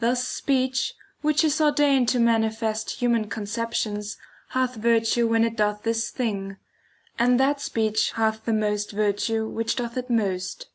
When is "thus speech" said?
0.00-0.92